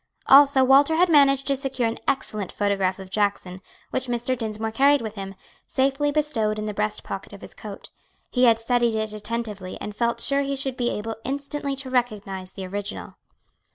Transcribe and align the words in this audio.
Also 0.25 0.63
Walter 0.63 0.95
had 0.95 1.09
managed 1.09 1.45
to 1.45 1.55
secure 1.55 1.87
an 1.87 1.99
excellent 2.07 2.51
photograph 2.51 2.97
of 2.97 3.11
Jackson, 3.11 3.61
which 3.91 4.07
Mr. 4.07 4.35
Dinsmore 4.35 4.71
carried 4.71 4.99
with 5.03 5.13
him, 5.13 5.35
safely 5.67 6.11
bestowed 6.11 6.57
in 6.57 6.65
the 6.65 6.73
breast 6.73 7.03
pocket 7.03 7.33
of 7.33 7.41
his 7.41 7.53
coat. 7.53 7.91
He 8.31 8.45
had 8.45 8.57
studied 8.57 8.95
it 8.95 9.13
attentively 9.13 9.77
and 9.79 9.95
felt 9.95 10.19
sure 10.19 10.41
he 10.41 10.55
should 10.55 10.75
be 10.75 10.89
able 10.89 11.17
instantly 11.23 11.75
to 11.75 11.89
recognize 11.91 12.53
the 12.53 12.65
original. 12.65 13.13